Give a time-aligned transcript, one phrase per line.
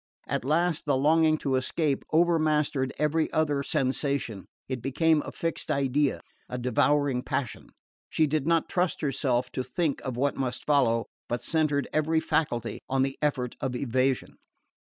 [0.25, 4.47] At last the longing to escape over mastered every other sensation.
[4.67, 7.67] It became a fixed idea, a devouring passion.
[8.09, 12.79] She did not trust herself to think of what must follow, but centred every faculty
[12.89, 14.37] on the effort of evasion.